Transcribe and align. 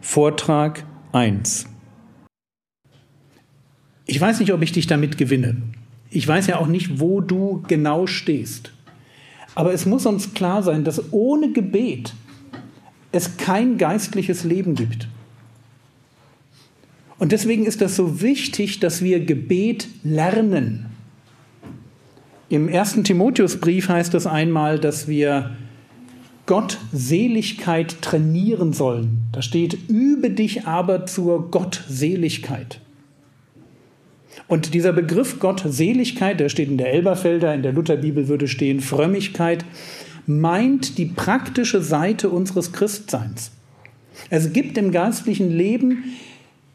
Vortrag 0.00 0.84
1. 1.12 1.66
Ich 4.06 4.20
weiß 4.20 4.40
nicht, 4.40 4.52
ob 4.52 4.62
ich 4.62 4.72
dich 4.72 4.86
damit 4.86 5.18
gewinne. 5.18 5.56
Ich 6.10 6.26
weiß 6.26 6.46
ja 6.46 6.58
auch 6.58 6.66
nicht, 6.66 7.00
wo 7.00 7.20
du 7.20 7.62
genau 7.68 8.06
stehst. 8.06 8.72
Aber 9.54 9.74
es 9.74 9.86
muss 9.86 10.06
uns 10.06 10.34
klar 10.34 10.62
sein, 10.62 10.84
dass 10.84 11.12
ohne 11.12 11.52
Gebet 11.52 12.14
es 13.12 13.36
kein 13.36 13.76
geistliches 13.76 14.44
Leben 14.44 14.74
gibt. 14.74 15.08
Und 17.18 17.32
deswegen 17.32 17.66
ist 17.66 17.80
das 17.80 17.96
so 17.96 18.22
wichtig, 18.22 18.78
dass 18.80 19.02
wir 19.02 19.20
Gebet 19.20 19.88
lernen. 20.04 20.86
Im 22.48 22.68
ersten 22.68 23.04
Timotheusbrief 23.04 23.88
heißt 23.88 24.14
es 24.14 24.26
einmal, 24.26 24.78
dass 24.78 25.08
wir 25.08 25.56
Gottseligkeit 26.48 28.00
trainieren 28.00 28.72
sollen. 28.72 29.18
Da 29.32 29.42
steht, 29.42 29.78
übe 29.88 30.30
dich 30.30 30.66
aber 30.66 31.04
zur 31.04 31.50
Gottseligkeit. 31.50 32.80
Und 34.48 34.72
dieser 34.72 34.94
Begriff 34.94 35.40
Gottseligkeit, 35.40 36.40
der 36.40 36.48
steht 36.48 36.70
in 36.70 36.78
der 36.78 36.90
Elberfelder, 36.94 37.54
in 37.54 37.62
der 37.62 37.74
Lutherbibel 37.74 38.28
würde 38.28 38.48
stehen 38.48 38.80
Frömmigkeit, 38.80 39.66
meint 40.26 40.96
die 40.96 41.04
praktische 41.04 41.82
Seite 41.82 42.30
unseres 42.30 42.72
Christseins. 42.72 43.50
Es 44.30 44.54
gibt 44.54 44.78
im 44.78 44.90
geistlichen 44.90 45.50
Leben 45.50 46.04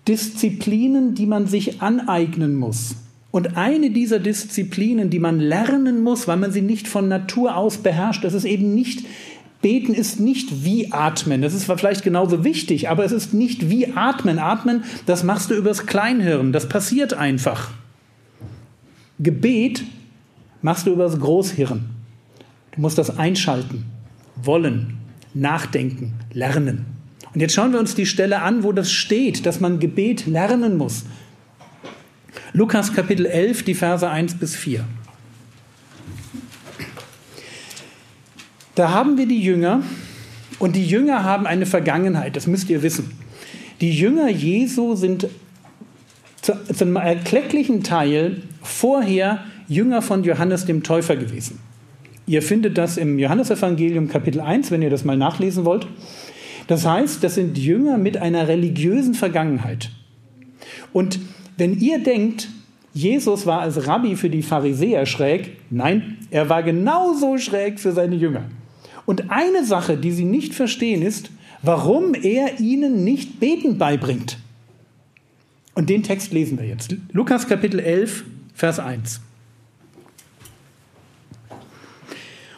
Disziplinen, 0.08 1.16
die 1.16 1.26
man 1.26 1.48
sich 1.48 1.82
aneignen 1.82 2.56
muss. 2.56 2.96
Und 3.32 3.58
eine 3.58 3.90
dieser 3.90 4.20
Disziplinen, 4.20 5.10
die 5.10 5.18
man 5.18 5.40
lernen 5.40 6.04
muss, 6.04 6.28
weil 6.28 6.38
man 6.38 6.52
sie 6.52 6.62
nicht 6.62 6.88
von 6.88 7.08
Natur 7.08 7.58
aus 7.58 7.78
beherrscht, 7.78 8.24
das 8.24 8.36
ist 8.36 8.46
eben 8.46 8.76
nicht 8.76 9.04
Beten 9.64 9.94
ist 9.94 10.20
nicht 10.20 10.66
wie 10.66 10.92
Atmen. 10.92 11.42
Das 11.42 11.54
ist 11.54 11.64
vielleicht 11.64 12.04
genauso 12.04 12.44
wichtig, 12.44 12.90
aber 12.90 13.06
es 13.06 13.14
ist 13.14 13.34
nicht 13.34 13.70
wie 13.70 13.94
Atmen. 13.96 14.38
Atmen, 14.38 14.84
das 15.06 15.24
machst 15.24 15.50
du 15.50 15.56
übers 15.56 15.88
Kleinhirn. 15.88 16.52
Das 16.52 16.68
passiert 16.68 17.14
einfach. 17.14 17.72
Gebet 19.20 19.84
machst 20.62 20.86
du 20.86 20.92
übers 20.92 21.18
Großhirn. 21.18 21.86
Du 22.74 22.82
musst 22.82 22.98
das 22.98 23.18
einschalten, 23.18 23.86
wollen, 24.36 24.98
nachdenken, 25.34 26.14
lernen. 26.34 26.86
Und 27.34 27.40
jetzt 27.40 27.54
schauen 27.54 27.72
wir 27.72 27.80
uns 27.80 27.96
die 27.96 28.06
Stelle 28.06 28.42
an, 28.42 28.64
wo 28.64 28.74
das 28.74 28.92
steht, 28.92 29.46
dass 29.46 29.62
man 29.62 29.80
Gebet 29.80 30.28
lernen 30.28 30.78
muss. 30.78 31.06
Lukas 32.52 32.94
Kapitel 32.94 33.26
11, 33.26 33.64
die 33.64 33.76
Verse 33.76 34.08
1 34.08 34.36
bis 34.36 34.58
4. 34.58 34.84
Da 38.76 38.92
haben 38.92 39.18
wir 39.18 39.28
die 39.28 39.42
Jünger 39.42 39.84
und 40.60 40.76
die 40.76 40.86
Jünger 40.86 41.24
haben 41.24 41.46
eine 41.46 41.66
Vergangenheit, 41.66 42.36
das 42.36 42.48
müsst 42.48 42.70
ihr 42.70 42.82
wissen. 42.82 43.12
Die 43.82 43.92
Jünger 43.92 44.30
Jesu 44.30 44.96
sind 44.96 45.28
zu, 46.42 46.54
zu 46.74 46.84
einem 46.84 46.96
erklecklichen 46.96 47.84
Teil 47.84 48.42
vorher 48.62 49.44
Jünger 49.68 50.02
von 50.02 50.24
Johannes 50.24 50.66
dem 50.66 50.84
Täufer 50.84 51.16
gewesen. 51.16 51.60
Ihr 52.26 52.42
findet 52.42 52.78
das 52.78 52.98
im 52.98 53.20
Johannesevangelium 53.20 54.08
Kapitel 54.08 54.40
1, 54.40 54.72
wenn 54.72 54.82
ihr 54.82 54.90
das 54.90 55.04
mal 55.04 55.18
nachlesen 55.18 55.66
wollt. 55.66 55.88
Das 56.68 56.86
heißt, 56.86 57.24
das 57.24 57.36
sind 57.36 57.58
Jünger 57.58 57.98
mit 57.98 58.18
einer 58.18 58.48
religiösen 58.48 59.14
Vergangenheit. 59.14 59.92
Und 60.94 61.20
wenn 61.58 61.78
ihr 61.80 62.00
denkt, 62.00 62.50
Jesus 62.94 63.46
war 63.46 63.62
als 63.62 63.88
Rabbi 63.88 64.16
für 64.16 64.30
die 64.30 64.44
Pharisäer 64.44 65.06
schräg, 65.06 65.58
nein, 65.70 66.18
er 66.32 66.48
war 66.50 66.64
genauso 66.64 67.38
schräg 67.38 67.80
für 67.80 67.92
seine 67.92 68.16
Jünger. 68.16 68.44
Und 69.06 69.32
eine 69.32 69.66
Sache, 69.66 69.98
die 69.98 70.12
sie 70.12 70.26
nicht 70.26 70.54
verstehen, 70.54 71.02
ist, 71.02 71.30
warum 71.62 72.14
er 72.14 72.60
ihnen 72.60 73.04
nicht 73.04 73.40
Beten 73.40 73.78
beibringt. 73.78 74.38
Und 75.76 75.90
den 75.90 76.04
Text 76.04 76.32
lesen 76.32 76.60
wir 76.60 76.68
jetzt. 76.68 76.96
Lukas 77.12 77.48
Kapitel 77.48 77.80
11, 77.80 78.24
Vers 78.54 78.80
1. 78.80 79.22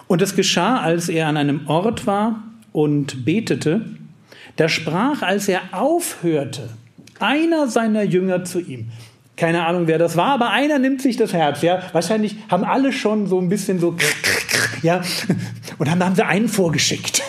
Und 0.07 0.21
es 0.21 0.35
geschah, 0.35 0.81
als 0.81 1.09
er 1.09 1.27
an 1.27 1.37
einem 1.37 1.67
Ort 1.67 2.05
war 2.05 2.43
und 2.73 3.25
betete, 3.25 3.81
da 4.55 4.69
sprach, 4.69 5.21
als 5.21 5.47
er 5.47 5.61
aufhörte, 5.71 6.69
einer 7.19 7.67
seiner 7.67 8.03
Jünger 8.03 8.43
zu 8.43 8.59
ihm. 8.59 8.91
Keine 9.35 9.65
Ahnung, 9.65 9.87
wer 9.87 9.97
das 9.97 10.15
war, 10.15 10.33
aber 10.33 10.51
einer 10.51 10.79
nimmt 10.79 11.01
sich 11.01 11.17
das 11.17 11.33
Herz. 11.33 11.61
Ja, 11.61 11.81
wahrscheinlich 11.91 12.37
haben 12.49 12.63
alle 12.63 12.93
schon 12.93 13.27
so 13.27 13.39
ein 13.39 13.49
bisschen 13.49 13.79
so 13.79 13.95
ja, 14.81 15.01
und 15.77 15.87
dann 15.87 16.03
haben 16.03 16.15
sie 16.15 16.25
einen 16.25 16.47
vorgeschickt. 16.47 17.21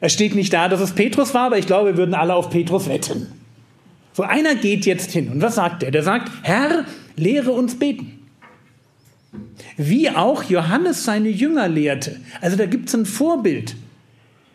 Es 0.00 0.12
steht 0.12 0.34
nicht 0.34 0.52
da, 0.52 0.68
dass 0.68 0.80
es 0.80 0.92
Petrus 0.92 1.34
war, 1.34 1.46
aber 1.46 1.58
ich 1.58 1.66
glaube, 1.66 1.90
wir 1.90 1.96
würden 1.96 2.14
alle 2.14 2.34
auf 2.34 2.50
Petrus 2.50 2.88
wetten. 2.88 3.28
So 4.12 4.22
einer 4.22 4.54
geht 4.54 4.86
jetzt 4.86 5.10
hin 5.10 5.28
und 5.30 5.42
was 5.42 5.56
sagt 5.56 5.82
er? 5.82 5.90
Der 5.90 6.02
sagt, 6.02 6.30
Herr, 6.42 6.84
lehre 7.16 7.52
uns 7.52 7.78
beten. 7.78 8.12
Wie 9.76 10.10
auch 10.10 10.42
Johannes 10.44 11.04
seine 11.04 11.28
Jünger 11.28 11.68
lehrte. 11.68 12.20
Also 12.40 12.56
da 12.56 12.66
gibt 12.66 12.88
es 12.88 12.94
ein 12.94 13.06
Vorbild. 13.06 13.76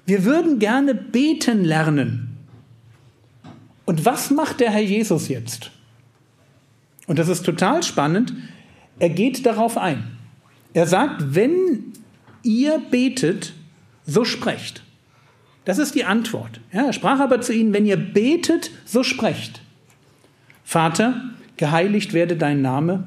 Wir 0.05 0.25
würden 0.25 0.59
gerne 0.59 0.95
beten 0.95 1.63
lernen. 1.63 2.37
Und 3.85 4.05
was 4.05 4.31
macht 4.31 4.59
der 4.59 4.71
Herr 4.71 4.81
Jesus 4.81 5.27
jetzt? 5.27 5.71
Und 7.07 7.19
das 7.19 7.27
ist 7.27 7.43
total 7.43 7.83
spannend. 7.83 8.33
Er 8.99 9.09
geht 9.09 9.45
darauf 9.45 9.77
ein. 9.77 10.03
Er 10.73 10.87
sagt, 10.87 11.35
wenn 11.35 11.90
ihr 12.43 12.79
betet, 12.89 13.53
so 14.05 14.25
sprecht. 14.25 14.83
Das 15.65 15.77
ist 15.77 15.95
die 15.95 16.05
Antwort. 16.05 16.59
Ja, 16.73 16.87
er 16.87 16.93
sprach 16.93 17.19
aber 17.19 17.41
zu 17.41 17.53
ihnen, 17.53 17.73
wenn 17.73 17.85
ihr 17.85 17.97
betet, 17.97 18.71
so 18.85 19.03
sprecht. 19.03 19.61
Vater, 20.63 21.21
geheiligt 21.57 22.13
werde 22.13 22.35
dein 22.35 22.61
Name, 22.61 23.03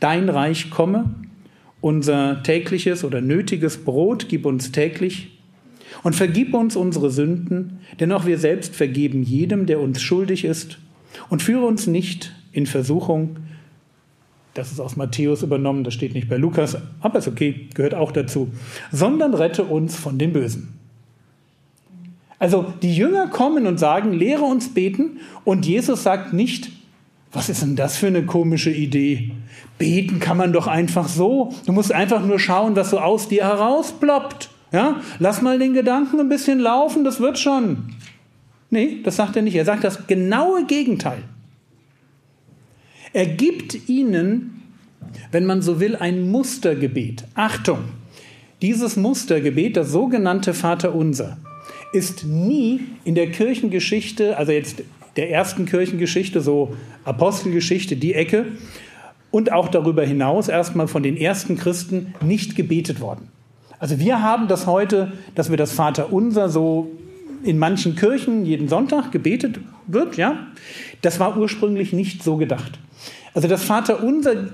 dein 0.00 0.28
Reich 0.28 0.70
komme, 0.70 1.14
unser 1.80 2.42
tägliches 2.42 3.04
oder 3.04 3.20
nötiges 3.20 3.84
Brot 3.84 4.28
gib 4.28 4.46
uns 4.46 4.72
täglich 4.72 5.38
und 6.02 6.14
vergib 6.14 6.54
uns 6.54 6.76
unsere 6.76 7.10
Sünden, 7.10 7.80
denn 8.00 8.12
auch 8.12 8.24
wir 8.24 8.38
selbst 8.38 8.74
vergeben 8.74 9.22
jedem, 9.22 9.66
der 9.66 9.80
uns 9.80 10.00
schuldig 10.00 10.44
ist, 10.44 10.78
und 11.28 11.42
führe 11.42 11.66
uns 11.66 11.86
nicht 11.86 12.32
in 12.52 12.66
Versuchung, 12.66 13.36
das 14.54 14.70
ist 14.70 14.80
aus 14.80 14.96
Matthäus 14.96 15.42
übernommen, 15.42 15.84
das 15.84 15.94
steht 15.94 16.14
nicht 16.14 16.28
bei 16.28 16.36
Lukas, 16.36 16.76
aber 17.00 17.18
ist 17.18 17.28
okay, 17.28 17.68
gehört 17.74 17.94
auch 17.94 18.12
dazu. 18.12 18.50
Sondern 18.92 19.34
rette 19.34 19.64
uns 19.64 19.96
von 19.96 20.18
dem 20.18 20.32
Bösen. 20.32 20.78
Also 22.38 22.72
die 22.82 22.94
Jünger 22.94 23.28
kommen 23.28 23.66
und 23.66 23.78
sagen, 23.78 24.12
lehre 24.12 24.42
uns 24.42 24.72
beten 24.72 25.18
und 25.44 25.66
Jesus 25.66 26.02
sagt 26.02 26.32
nicht, 26.32 26.70
was 27.32 27.48
ist 27.48 27.62
denn 27.62 27.74
das 27.74 27.96
für 27.96 28.06
eine 28.06 28.24
komische 28.24 28.70
Idee? 28.70 29.32
Beten 29.78 30.20
kann 30.20 30.36
man 30.36 30.52
doch 30.52 30.68
einfach 30.68 31.08
so. 31.08 31.52
Du 31.66 31.72
musst 31.72 31.92
einfach 31.92 32.24
nur 32.24 32.38
schauen, 32.38 32.76
was 32.76 32.90
so 32.90 33.00
aus 33.00 33.28
dir 33.28 33.44
herausploppt. 33.44 34.50
Ja? 34.72 35.00
Lass 35.18 35.42
mal 35.42 35.58
den 35.58 35.74
Gedanken 35.74 36.20
ein 36.20 36.28
bisschen 36.28 36.60
laufen, 36.60 37.02
das 37.02 37.18
wird 37.18 37.38
schon. 37.38 37.94
Nee, 38.70 39.00
das 39.02 39.16
sagt 39.16 39.34
er 39.36 39.42
nicht. 39.42 39.56
Er 39.56 39.64
sagt 39.64 39.82
das 39.82 40.06
genaue 40.06 40.64
Gegenteil. 40.66 41.22
Er 43.14 43.26
gibt 43.26 43.88
ihnen, 43.88 44.60
wenn 45.30 45.46
man 45.46 45.62
so 45.62 45.78
will, 45.78 45.94
ein 45.94 46.32
Mustergebet. 46.32 47.24
Achtung, 47.36 47.78
dieses 48.60 48.96
Mustergebet, 48.96 49.76
das 49.76 49.92
sogenannte 49.92 50.52
Vaterunser, 50.52 51.38
ist 51.92 52.24
nie 52.24 52.80
in 53.04 53.14
der 53.14 53.30
Kirchengeschichte, 53.30 54.36
also 54.36 54.50
jetzt 54.50 54.82
der 55.14 55.30
ersten 55.30 55.64
Kirchengeschichte, 55.64 56.40
so 56.40 56.74
Apostelgeschichte, 57.04 57.94
die 57.94 58.14
Ecke, 58.14 58.46
und 59.30 59.52
auch 59.52 59.68
darüber 59.68 60.04
hinaus 60.04 60.48
erstmal 60.48 60.88
von 60.88 61.04
den 61.04 61.16
ersten 61.16 61.56
Christen 61.56 62.14
nicht 62.20 62.56
gebetet 62.56 63.00
worden. 63.00 63.28
Also 63.78 64.00
wir 64.00 64.22
haben 64.22 64.48
das 64.48 64.66
heute, 64.66 65.12
dass 65.36 65.50
wir 65.50 65.56
das 65.56 65.70
Vaterunser 65.70 66.48
so 66.48 66.90
in 67.44 67.58
manchen 67.58 67.94
Kirchen 67.94 68.44
jeden 68.44 68.68
Sonntag 68.68 69.12
gebetet 69.12 69.60
wird, 69.86 70.16
ja. 70.16 70.46
Das 71.02 71.20
war 71.20 71.36
ursprünglich 71.36 71.92
nicht 71.92 72.22
so 72.22 72.36
gedacht. 72.36 72.78
Also 73.34 73.48
das 73.48 73.64
Vaterunser 73.64 74.48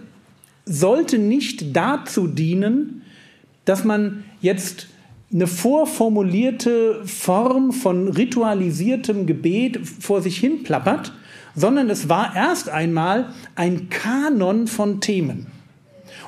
sollte 0.64 1.18
nicht 1.18 1.76
dazu 1.76 2.26
dienen, 2.26 3.02
dass 3.64 3.84
man 3.84 4.24
jetzt 4.40 4.88
eine 5.32 5.46
vorformulierte 5.46 7.04
Form 7.04 7.72
von 7.72 8.08
ritualisiertem 8.08 9.26
Gebet 9.26 9.80
vor 9.86 10.22
sich 10.22 10.38
hin 10.38 10.64
plappert, 10.64 11.12
sondern 11.54 11.88
es 11.90 12.08
war 12.08 12.34
erst 12.34 12.68
einmal 12.68 13.32
ein 13.54 13.88
Kanon 13.90 14.66
von 14.66 15.00
Themen. 15.00 15.46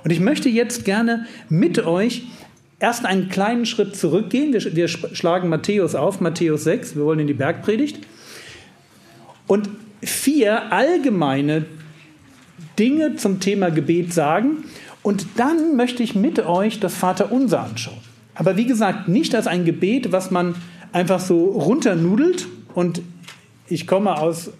Und 0.05 0.11
ich 0.11 0.21
möchte 0.21 0.49
jetzt 0.49 0.85
gerne 0.85 1.27
mit 1.49 1.85
euch 1.85 2.25
erst 2.83 3.07
einen 3.07 3.29
kleinen 3.29 3.65
Schritt 3.65 3.97
zurückgehen. 3.97 4.53
Wir, 4.53 4.77
wir 4.77 4.89
schlagen 4.89 5.49
Matthäus 5.49 5.95
auf, 5.95 6.21
Matthäus 6.21 6.65
6, 6.65 6.97
wir 6.97 7.05
wollen 7.05 7.21
in 7.21 7.29
die 7.29 7.33
Bergpredigt. 7.33 8.01
Und 9.47 9.71
vier 10.03 10.73
allgemeine 10.73 11.65
Dinge 12.79 13.15
zum 13.17 13.39
Thema 13.39 13.71
Gebet 13.71 14.13
sagen. 14.13 14.65
Und 15.03 15.27
dann 15.37 15.77
möchte 15.77 16.03
ich 16.03 16.15
mit 16.17 16.41
euch 16.41 16.81
das 16.81 16.95
Vaterunser 16.95 17.63
anschauen. 17.63 17.99
Aber 18.35 18.57
wie 18.57 18.67
gesagt, 18.67 19.09
nicht 19.09 19.35
als 19.35 19.47
ein 19.47 19.65
Gebet, 19.65 20.11
was 20.11 20.31
man 20.31 20.57
einfach 20.93 21.21
so 21.21 21.45
runternudelt. 21.45 22.49
Und 22.75 23.03
ich 23.69 23.87
komme 23.87 24.19
aus 24.19 24.51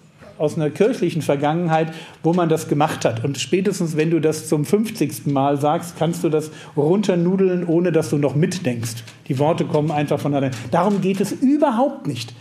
aus 0.43 0.55
einer 0.55 0.69
kirchlichen 0.69 1.21
Vergangenheit, 1.21 1.93
wo 2.21 2.33
man 2.33 2.49
das 2.49 2.67
gemacht 2.67 3.05
hat. 3.05 3.23
Und 3.23 3.37
spätestens, 3.37 3.95
wenn 3.95 4.11
du 4.11 4.19
das 4.19 4.49
zum 4.49 4.65
50. 4.65 5.25
Mal 5.27 5.59
sagst, 5.59 5.97
kannst 5.97 6.23
du 6.23 6.29
das 6.29 6.51
runternudeln, 6.75 7.65
ohne 7.65 7.93
dass 7.93 8.09
du 8.09 8.17
noch 8.17 8.35
mitdenkst. 8.35 9.03
Die 9.29 9.39
Worte 9.39 9.63
kommen 9.63 9.89
einfach 9.89 10.19
von 10.19 10.33
allein. 10.33 10.51
Darum 10.69 10.99
geht 10.99 11.21
es 11.21 11.31
überhaupt 11.31 12.07
nicht. 12.07 12.33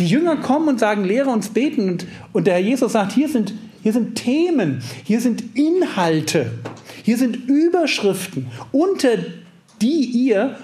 Die 0.00 0.06
Jünger 0.06 0.36
kommen 0.36 0.68
und 0.68 0.80
sagen, 0.80 1.04
lehre 1.04 1.30
uns 1.30 1.50
beten. 1.50 1.88
Und, 1.88 2.06
und 2.32 2.48
der 2.48 2.54
Herr 2.54 2.60
Jesus 2.60 2.92
sagt, 2.92 3.12
hier 3.12 3.28
sind, 3.28 3.54
hier 3.82 3.92
sind 3.92 4.16
Themen, 4.16 4.82
hier 5.04 5.20
sind 5.20 5.56
Inhalte, 5.56 6.50
hier 7.04 7.16
sind 7.16 7.36
Überschriften, 7.48 8.48
unter 8.72 9.10
die 9.80 10.04
ihr 10.04 10.56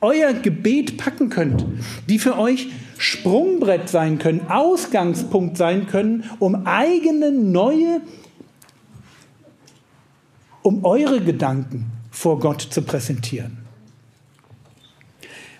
euer 0.00 0.32
Gebet 0.34 0.98
packen 0.98 1.30
könnt, 1.30 1.64
die 2.08 2.18
für 2.18 2.38
euch 2.38 2.68
Sprungbrett 3.02 3.88
sein 3.88 4.18
können, 4.18 4.48
Ausgangspunkt 4.48 5.56
sein 5.56 5.88
können, 5.88 6.22
um 6.38 6.66
eigene 6.66 7.32
neue, 7.32 8.00
um 10.62 10.84
eure 10.84 11.20
Gedanken 11.20 11.86
vor 12.12 12.38
Gott 12.38 12.60
zu 12.62 12.82
präsentieren. 12.82 13.58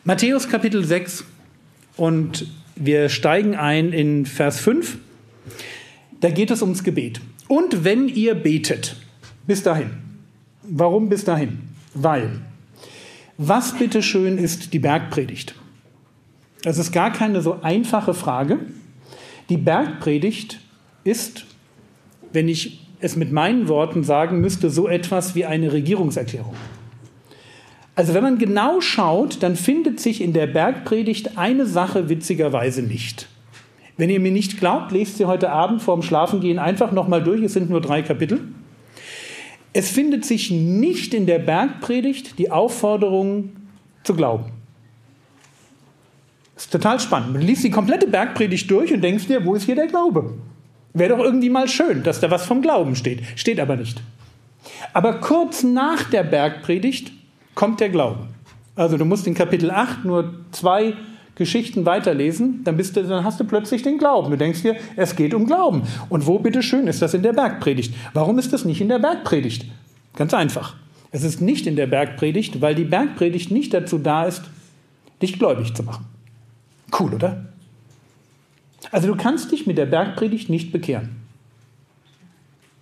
Matthäus 0.05 0.49
Kapitel 0.49 0.85
6 0.85 1.25
und 1.97 2.47
wir 2.77 3.09
steigen 3.09 3.57
ein 3.57 3.93
in 3.93 4.25
Vers 4.25 4.61
5. 4.61 4.99
Da 6.21 6.31
geht 6.31 6.53
es 6.53 6.63
ums 6.63 6.85
Gebet. 6.85 7.21
Und 7.49 7.83
wenn 7.83 8.07
ihr 8.07 8.37
betet, 8.37 8.95
bis 9.49 9.65
dahin. 9.65 9.91
Warum 10.63 11.09
bis 11.09 11.25
dahin? 11.25 11.59
Weil. 11.93 12.41
Was 13.37 13.77
bitteschön 13.77 14.39
ist 14.39 14.73
die 14.73 14.79
Bergpredigt? 14.79 15.57
Das 16.63 16.79
ist 16.79 16.93
gar 16.93 17.13
keine 17.13 17.43
so 17.43 17.59
einfache 17.63 18.15
Frage. 18.15 18.61
Die 19.49 19.57
Bergpredigt 19.57 20.61
ist, 21.05 21.45
wenn 22.33 22.49
ich 22.49 22.87
es 23.01 23.17
mit 23.17 23.33
meinen 23.33 23.69
Worten 23.69 24.05
sagen 24.05 24.41
müsste, 24.41 24.71
so 24.71 24.89
etwas 24.89 25.35
wie 25.35 25.45
eine 25.45 25.73
Regierungserklärung. 25.73 26.55
Also 27.95 28.15
wenn 28.15 28.23
man 28.23 28.39
genau 28.39 28.81
schaut, 28.81 29.43
dann 29.43 29.57
findet 29.57 30.01
sich 30.01 30.23
in 30.23 30.33
der 30.33 30.47
Bergpredigt 30.47 31.37
eine 31.37 31.67
Sache 31.67 32.09
witzigerweise 32.09 32.83
nicht. 32.83 33.29
Wenn 33.99 34.09
ihr 34.09 34.21
mir 34.21 34.33
nicht 34.33 34.59
glaubt, 34.59 34.93
lest 34.93 35.19
sie 35.19 35.27
heute 35.27 35.51
Abend 35.51 35.83
vorm 35.83 36.03
Schlafengehen 36.03 36.59
einfach 36.59 36.93
nochmal 36.93 37.23
durch. 37.23 37.43
Es 37.43 37.53
sind 37.53 37.69
nur 37.69 37.81
drei 37.81 38.03
Kapitel. 38.03 38.41
Es 39.75 39.91
findet 39.91 40.25
sich 40.25 40.51
nicht 40.51 41.13
in 41.13 41.27
der 41.27 41.39
Bergpredigt 41.39 42.39
die 42.39 42.51
Aufforderung 42.51 43.51
zu 44.05 44.15
glauben. 44.15 44.62
Total 46.73 46.99
spannend. 46.99 47.35
Man 47.35 47.43
liest 47.43 47.65
die 47.65 47.71
komplette 47.71 48.07
Bergpredigt 48.07 48.71
durch 48.71 48.95
und 48.95 49.03
denkst 49.03 49.27
dir, 49.27 49.45
wo 49.45 49.55
ist 49.55 49.65
hier 49.65 49.75
der 49.75 49.89
Glaube? 49.89 50.33
Wäre 50.95 51.15
doch 51.15 51.23
irgendwie 51.23 51.51
mal 51.51 51.69
schön, 51.69 52.03
dass 52.03 52.19
da 52.19 52.31
was 52.31 52.47
vom 52.47 52.63
Glauben 52.63 52.97
steht. 52.97 53.21
Steht 53.37 53.61
aber 53.61 53.77
nicht. 53.77 54.03
Aber 54.95 55.21
kurz 55.21 55.63
nach 55.63 56.05
der 56.05 56.25
Bergpredigt 56.25 57.13
kommt 57.55 57.81
der 57.81 57.91
Glaube. 57.91 58.21
Also 58.75 58.97
du 58.97 59.05
musst 59.05 59.27
in 59.27 59.35
Kapitel 59.35 59.71
8 59.71 60.07
nur 60.07 60.33
zwei 60.53 60.95
Geschichten 61.35 61.85
weiterlesen, 61.85 62.65
dann, 62.65 62.79
bist 62.79 62.97
du, 62.97 63.03
dann 63.03 63.23
hast 63.23 63.39
du 63.39 63.45
plötzlich 63.45 63.83
den 63.83 63.99
Glauben. 63.99 64.31
Du 64.31 64.39
denkst 64.39 64.63
dir, 64.63 64.77
es 64.97 65.15
geht 65.15 65.35
um 65.35 65.45
Glauben. 65.45 65.83
Und 66.09 66.27
wo 66.27 66.39
bitteschön 66.39 66.87
ist 66.87 67.03
das 67.03 67.13
in 67.13 67.23
der 67.23 67.35
Bergpredigt? 67.35 67.95
Warum 68.15 68.39
ist 68.39 68.51
das 68.51 68.65
nicht 68.65 68.81
in 68.81 68.89
der 68.89 68.99
Bergpredigt? 68.99 69.67
Ganz 70.17 70.33
einfach. 70.33 70.75
Es 71.11 71.23
ist 71.23 71.43
nicht 71.43 71.67
in 71.67 71.77
der 71.77 71.87
Bergpredigt, 71.87 72.63
weil 72.63 72.75
die 72.75 72.85
Bergpredigt 72.85 73.51
nicht 73.51 73.75
dazu 73.75 73.99
da 73.99 74.25
ist, 74.25 74.45
dich 75.21 75.39
gläubig 75.39 75.75
zu 75.75 75.83
machen. 75.83 76.12
Cool, 76.99 77.15
oder? 77.15 77.47
Also 78.91 79.09
du 79.09 79.17
kannst 79.17 79.51
dich 79.53 79.67
mit 79.67 79.79
der 79.79 79.87
Bergpredigt 79.87 80.51
nicht 80.51 80.73
bekehren. 80.73 81.23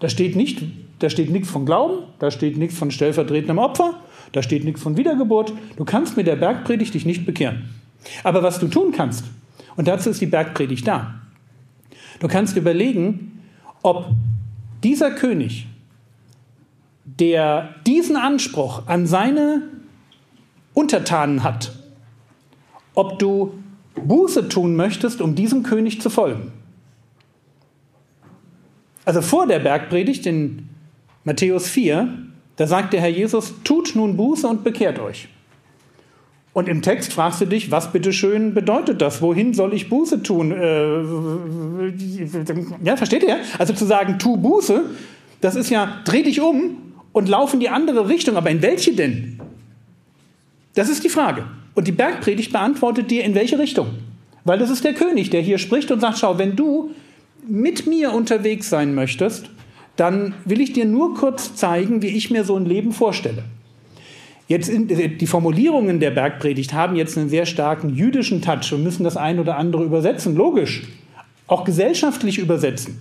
Da 0.01 0.09
steht 0.09 0.35
nicht, 0.35 0.63
da 0.99 1.11
steht 1.11 1.31
nichts 1.31 1.51
von 1.51 1.67
Glauben, 1.67 2.05
da 2.19 2.31
steht 2.31 2.57
nichts 2.57 2.77
von 2.79 2.91
stellvertretendem 2.91 3.59
Opfer, 3.59 4.01
da 4.33 4.43
steht 4.43 4.65
nichts 4.65 4.83
von 4.83 4.97
Wiedergeburt. 4.97 5.53
Du 5.77 5.85
kannst 5.85 6.17
mit 6.17 6.27
der 6.27 6.37
Bergpredigt 6.37 6.95
dich 6.95 7.05
nicht 7.05 7.27
bekehren. 7.27 7.69
Aber 8.25 8.43
was 8.43 8.59
du 8.59 8.69
tun 8.69 8.93
kannst, 8.93 9.25
und 9.77 9.87
dazu 9.89 10.11
ist 10.11 10.21
die 10.21 10.27
Bergpredigt 10.27 10.87
da, 10.87 11.21
du 12.19 12.29
kannst 12.29 12.57
überlegen, 12.57 13.43
ob 13.83 14.07
dieser 14.83 15.11
König, 15.11 15.67
der 17.05 17.75
diesen 17.87 18.17
Anspruch 18.17 18.87
an 18.87 19.07
seine 19.07 19.63
Untertanen 20.73 21.43
hat, 21.43 21.73
ob 22.95 23.19
du 23.19 23.55
Buße 24.07 24.49
tun 24.49 24.77
möchtest, 24.77 25.21
um 25.21 25.35
diesem 25.35 25.63
König 25.63 26.01
zu 26.01 26.11
folgen. 26.11 26.53
Also 29.05 29.23
vor 29.23 29.47
der 29.47 29.59
Bergpredigt 29.59 30.27
in 30.27 30.69
Matthäus 31.25 31.69
4, 31.69 32.09
da 32.57 32.67
sagt 32.67 32.93
der 32.93 33.01
Herr 33.01 33.09
Jesus, 33.09 33.55
tut 33.65 33.95
nun 33.95 34.17
Buße 34.17 34.47
und 34.47 34.65
bekehrt 34.65 34.99
euch. 34.99 35.29
Und 36.53 36.69
im 36.69 36.83
Text 36.83 37.13
fragst 37.13 37.41
du 37.41 37.47
dich, 37.47 37.71
was 37.71 37.93
bitteschön 37.93 38.55
bedeutet 38.55 39.01
das? 39.01 39.23
Wohin 39.23 39.55
soll 39.55 39.73
ich 39.73 39.89
Buße 39.89 40.23
tun? 40.23 40.51
Äh, 40.51 41.03
ja, 42.85 42.97
versteht 42.97 43.23
ihr? 43.23 43.39
Also 43.59 43.73
zu 43.73 43.85
sagen, 43.85 44.19
tu 44.19 44.37
Buße, 44.37 44.83
das 45.41 45.55
ist 45.55 45.71
ja, 45.71 46.01
dreh 46.05 46.23
dich 46.23 46.41
um 46.41 46.77
und 47.13 47.29
lauf 47.29 47.55
in 47.55 47.61
die 47.61 47.69
andere 47.69 48.09
Richtung. 48.09 48.37
Aber 48.37 48.51
in 48.51 48.63
welche 48.63 48.93
denn? 48.95 49.41
Das 50.75 50.89
ist 50.89 51.05
die 51.05 51.09
Frage. 51.09 51.45
Und 51.75 51.87
die 51.87 51.93
Bergpredigt 51.93 52.53
beantwortet 52.53 53.11
dir, 53.11 53.25
in 53.25 53.35
welche 53.35 53.59
Richtung. 53.59 53.89
Weil 54.45 54.59
das 54.59 54.71
ist 54.71 54.85
der 54.85 54.95
König, 54.95 55.31
der 55.31 55.41
hier 55.41 55.59
spricht 55.59 55.91
und 55.91 56.01
sagt, 56.01 56.19
schau, 56.19 56.39
wenn 56.39 56.57
du 56.57 56.91
mit 57.47 57.87
mir 57.87 58.13
unterwegs 58.13 58.69
sein 58.69 58.95
möchtest, 58.95 59.51
dann 59.97 60.35
will 60.45 60.61
ich 60.61 60.73
dir 60.73 60.85
nur 60.85 61.15
kurz 61.15 61.55
zeigen, 61.55 62.03
wie 62.03 62.09
ich 62.09 62.31
mir 62.31 62.45
so 62.45 62.57
ein 62.57 62.65
Leben 62.65 62.93
vorstelle. 62.93 63.45
Jetzt 64.49 64.71
die 64.73 65.27
Formulierungen 65.27 66.01
der 66.01 66.11
Bergpredigt 66.11 66.73
haben 66.73 66.97
jetzt 66.97 67.17
einen 67.17 67.29
sehr 67.29 67.47
starken 67.47 67.95
jüdischen 67.95 68.43
Touch 68.43 68.73
und 68.73 68.83
müssen 68.83 69.05
das 69.05 69.17
ein 69.17 69.39
oder 69.39 69.57
andere 69.57 69.85
übersetzen, 69.85 70.35
logisch. 70.35 70.89
Auch 71.47 71.65
gesellschaftlich 71.65 72.39
übersetzen. 72.39 73.01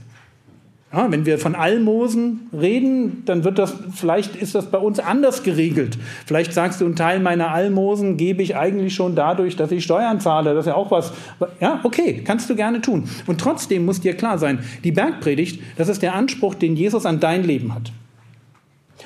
Ja, 0.91 1.11
wenn 1.11 1.27
wir 1.27 1.37
von 1.37 1.53
Almosen 1.53 2.49
reden, 2.51 3.21
dann 3.25 3.43
wird 3.43 3.59
das, 3.59 3.75
vielleicht 3.93 4.35
ist 4.35 4.55
das 4.55 4.71
bei 4.71 4.79
uns 4.79 4.97
anders 4.97 5.43
geregelt. 5.43 5.99
Vielleicht 6.25 6.51
sagst 6.51 6.81
du, 6.81 6.85
einen 6.85 6.95
Teil 6.95 7.19
meiner 7.19 7.51
Almosen 7.51 8.17
gebe 8.17 8.41
ich 8.41 8.55
eigentlich 8.55 8.95
schon 8.95 9.15
dadurch, 9.15 9.55
dass 9.55 9.71
ich 9.71 9.83
Steuern 9.83 10.19
zahle. 10.19 10.55
Das 10.55 10.65
ist 10.65 10.69
ja 10.69 10.75
auch 10.75 10.89
was. 10.89 11.13
Ja, 11.59 11.79
okay, 11.83 12.23
kannst 12.25 12.49
du 12.49 12.55
gerne 12.55 12.81
tun. 12.81 13.07
Und 13.27 13.39
trotzdem 13.39 13.85
muss 13.85 14.01
dir 14.01 14.15
klar 14.15 14.39
sein, 14.39 14.59
die 14.83 14.91
Bergpredigt, 14.91 15.61
das 15.77 15.89
ist 15.89 16.01
der 16.01 16.15
Anspruch, 16.15 16.55
den 16.55 16.75
Jesus 16.75 17.05
an 17.05 17.19
dein 17.19 17.43
Leben 17.43 17.75
hat. 17.75 17.91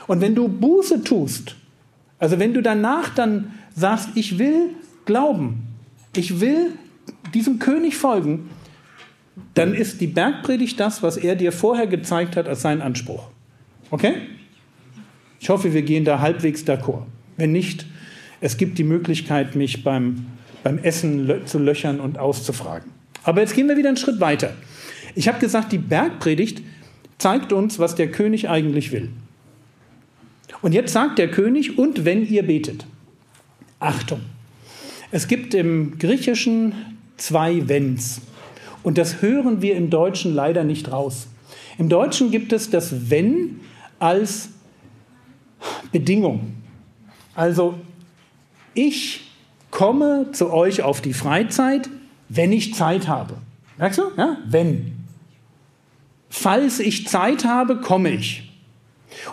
Und 0.08 0.22
wenn 0.22 0.36
du 0.36 0.48
Buße 0.48 1.04
tust, 1.04 1.58
also 2.18 2.40
wenn 2.40 2.54
du 2.54 2.62
danach 2.62 3.10
dann 3.10 3.52
sagst, 3.76 4.10
ich 4.16 4.40
will 4.40 4.70
glauben, 5.04 5.68
ich 6.16 6.40
will 6.40 6.72
diesem 7.34 7.60
König 7.60 7.98
folgen, 7.98 8.50
dann 9.54 9.74
ist 9.74 10.02
die 10.02 10.08
Bergpredigt 10.08 10.80
das, 10.80 11.04
was 11.04 11.18
er 11.18 11.36
dir 11.36 11.52
vorher 11.52 11.88
gezeigt 11.88 12.36
hat, 12.36 12.48
als 12.48 12.62
sein 12.62 12.82
Anspruch. 12.82 13.28
Okay? 13.90 14.14
Ich 15.40 15.50
hoffe, 15.50 15.74
wir 15.74 15.82
gehen 15.82 16.06
da 16.06 16.20
halbwegs 16.20 16.64
d'accord. 16.64 17.04
Wenn 17.38 17.52
nicht, 17.52 17.86
es 18.42 18.58
gibt 18.58 18.78
die 18.78 18.84
Möglichkeit, 18.84 19.56
mich 19.56 19.84
beim, 19.84 20.26
beim 20.64 20.78
Essen 20.78 21.46
zu 21.46 21.60
löchern 21.60 22.00
und 22.00 22.18
auszufragen. 22.18 22.92
Aber 23.24 23.42
jetzt 23.42 23.56
gehen 23.56 23.68
wir 23.68 23.78
wieder 23.78 23.90
einen 23.90 23.98
Schritt 23.98 24.20
weiter. 24.20 24.54
Ich 25.16 25.28
habe 25.28 25.40
gesagt, 25.40 25.72
die 25.72 25.78
Bergpredigt 25.78 26.62
zeigt 27.18 27.54
uns, 27.54 27.80
was 27.80 27.96
der 27.96 28.12
König 28.12 28.50
eigentlich 28.50 28.92
will. 28.92 29.10
Und 30.62 30.74
jetzt 30.74 30.94
sagt 30.94 31.20
der 31.20 31.30
König, 31.30 31.78
und 31.78 32.06
wenn 32.06 32.26
ihr 32.28 32.44
betet. 32.44 32.86
Achtung. 33.80 34.22
Es 35.12 35.28
gibt 35.28 35.54
im 35.54 35.98
Griechischen 36.00 36.74
zwei 37.18 37.68
Wenns. 37.68 38.22
Und 38.84 38.98
das 38.98 39.22
hören 39.22 39.62
wir 39.62 39.76
im 39.76 39.90
Deutschen 39.90 40.36
leider 40.36 40.64
nicht 40.64 40.92
raus. 40.92 41.28
Im 41.78 41.90
Deutschen 41.90 42.32
gibt 42.32 42.54
es 42.54 42.70
das 42.70 43.10
wenn 43.10 43.62
als 44.00 44.50
Bedingung. 45.92 46.54
Also 47.36 47.76
ich 48.74 49.22
komme 49.72 50.28
zu 50.34 50.52
euch 50.52 50.84
auf 50.84 51.02
die 51.02 51.14
Freizeit, 51.14 51.90
wenn 52.30 52.52
ich 52.52 52.76
Zeit 52.76 53.08
habe. 53.08 53.36
Merkst 53.78 54.00
du? 54.00 54.04
Ja? 54.18 54.38
Wenn. 54.46 54.94
Falls 56.30 56.80
ich 56.80 57.08
Zeit 57.08 57.46
habe, 57.46 57.78
komme 57.78 58.12
ich. 58.12 58.52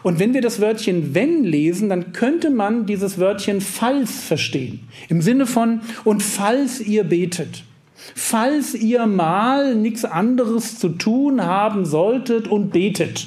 Und 0.03 0.19
wenn 0.19 0.35
wir 0.35 0.43
das 0.43 0.61
Wörtchen 0.61 1.15
wenn 1.15 1.45
lesen, 1.45 1.89
dann 1.89 2.13
könnte 2.13 2.51
man 2.51 2.87
dieses 2.87 3.19
Wörtchen 3.19 3.61
falls 3.61 4.23
verstehen. 4.23 4.81
Im 5.09 5.23
Sinne 5.23 5.47
von, 5.47 5.81
und 6.05 6.23
falls 6.23 6.81
ihr 6.81 7.05
betet, 7.05 7.65
falls 8.15 8.75
ihr 8.75 9.07
mal 9.07 9.75
nichts 9.75 10.05
anderes 10.05 10.79
zu 10.79 10.91
tun 10.91 11.43
haben 11.43 11.85
solltet 11.85 12.49
und 12.49 12.71
betet. 12.73 13.27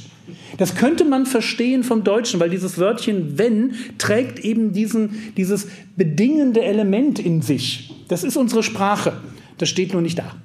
Das 0.58 0.76
könnte 0.76 1.04
man 1.06 1.26
verstehen 1.26 1.84
vom 1.84 2.04
Deutschen, 2.04 2.40
weil 2.40 2.50
dieses 2.50 2.78
Wörtchen 2.78 3.38
wenn 3.38 3.74
trägt 3.98 4.40
eben 4.40 4.72
diesen, 4.72 5.34
dieses 5.36 5.68
bedingende 5.96 6.62
Element 6.62 7.20
in 7.20 7.42
sich. 7.42 7.96
Das 8.08 8.24
ist 8.24 8.38
unsere 8.38 8.64
Sprache. 8.64 9.14
Das 9.58 9.70
steht 9.70 9.94
nur 9.94 10.02
nicht 10.02 10.20
da. 10.20 10.36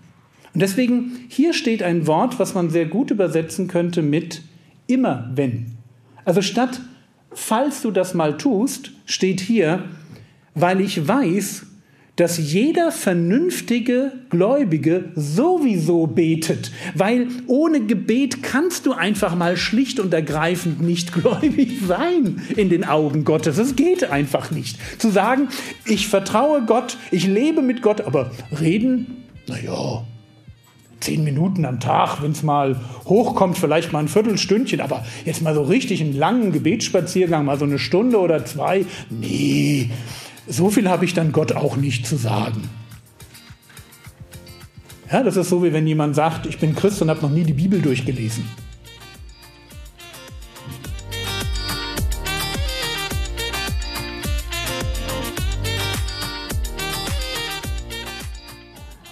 Und 0.54 0.62
deswegen, 0.62 1.26
hier 1.28 1.52
steht 1.52 1.82
ein 1.82 2.06
Wort, 2.06 2.38
was 2.38 2.54
man 2.54 2.70
sehr 2.70 2.86
gut 2.86 3.10
übersetzen 3.10 3.68
könnte 3.68 4.02
mit 4.02 4.42
immer 4.86 5.30
wenn. 5.34 5.76
Also 6.24 6.42
statt 6.42 6.80
falls 7.32 7.82
du 7.82 7.90
das 7.90 8.14
mal 8.14 8.36
tust, 8.36 8.90
steht 9.06 9.40
hier, 9.40 9.84
weil 10.54 10.80
ich 10.80 11.06
weiß, 11.06 11.66
dass 12.18 12.36
jeder 12.36 12.90
vernünftige 12.90 14.10
Gläubige 14.28 15.04
sowieso 15.14 16.08
betet, 16.08 16.72
weil 16.94 17.28
ohne 17.46 17.80
Gebet 17.80 18.42
kannst 18.42 18.86
du 18.86 18.92
einfach 18.92 19.36
mal 19.36 19.56
schlicht 19.56 20.00
und 20.00 20.12
ergreifend 20.12 20.82
nicht 20.82 21.12
gläubig 21.20 21.78
sein 21.86 22.42
in 22.56 22.70
den 22.70 22.84
Augen 22.84 23.24
Gottes. 23.24 23.56
Es 23.58 23.76
geht 23.76 24.10
einfach 24.10 24.50
nicht. 24.50 24.78
Zu 25.00 25.10
sagen, 25.10 25.48
ich 25.84 26.08
vertraue 26.08 26.62
Gott, 26.66 26.98
ich 27.12 27.24
lebe 27.24 27.62
mit 27.62 27.82
Gott, 27.82 28.00
aber 28.00 28.32
reden, 28.60 29.24
naja, 29.46 30.04
zehn 30.98 31.22
Minuten 31.22 31.64
am 31.64 31.78
Tag, 31.78 32.20
wenn 32.20 32.32
es 32.32 32.42
mal 32.42 32.80
hochkommt, 33.04 33.56
vielleicht 33.56 33.92
mal 33.92 34.00
ein 34.00 34.08
Viertelstündchen, 34.08 34.80
aber 34.80 35.04
jetzt 35.24 35.42
mal 35.42 35.54
so 35.54 35.62
richtig 35.62 36.00
einen 36.00 36.16
langen 36.16 36.50
Gebetsspaziergang, 36.50 37.44
mal 37.44 37.60
so 37.60 37.64
eine 37.64 37.78
Stunde 37.78 38.18
oder 38.18 38.44
zwei, 38.44 38.84
nee, 39.08 39.90
so 40.48 40.70
viel 40.70 40.88
habe 40.88 41.04
ich 41.04 41.14
dann 41.14 41.32
Gott 41.32 41.52
auch 41.52 41.76
nicht 41.76 42.06
zu 42.06 42.16
sagen. 42.16 42.68
Ja, 45.10 45.22
das 45.22 45.36
ist 45.36 45.48
so, 45.48 45.62
wie 45.62 45.72
wenn 45.72 45.86
jemand 45.86 46.14
sagt, 46.14 46.46
ich 46.46 46.58
bin 46.58 46.74
Christ 46.74 47.00
und 47.00 47.10
habe 47.10 47.22
noch 47.22 47.30
nie 47.30 47.44
die 47.44 47.54
Bibel 47.54 47.80
durchgelesen. 47.80 48.44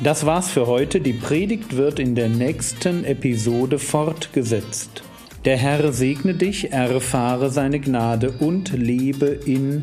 Das 0.02 0.24
war's 0.24 0.50
für 0.50 0.66
heute. 0.66 1.00
Die 1.00 1.14
Predigt 1.14 1.76
wird 1.76 1.98
in 1.98 2.14
der 2.14 2.28
nächsten 2.28 3.04
Episode 3.04 3.78
fortgesetzt. 3.78 5.02
Der 5.46 5.56
Herr 5.56 5.92
segne 5.92 6.34
dich, 6.34 6.72
erfahre 6.72 7.50
seine 7.50 7.80
Gnade 7.80 8.32
und 8.32 8.72
lebe 8.72 9.26
in 9.26 9.82